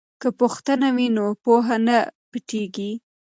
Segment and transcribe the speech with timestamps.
[0.21, 1.97] که پوښتنه وي نو پوهه نه
[2.31, 2.91] پټیږي.